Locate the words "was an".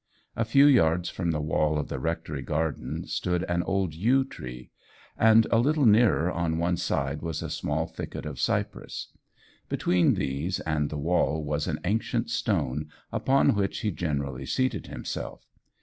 11.43-11.79